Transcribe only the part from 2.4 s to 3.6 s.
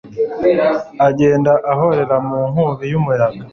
nkubi y'umuyaga